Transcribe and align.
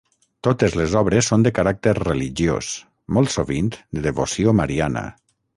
Totes 0.45 0.77
les 0.79 0.95
obres 1.01 1.29
són 1.31 1.45
de 1.47 1.51
caràcter 1.59 1.93
religiós, 1.99 2.71
molt 3.19 3.35
sovint 3.37 3.73
de 3.79 4.07
devoció 4.11 4.59
mariana. 4.63 5.09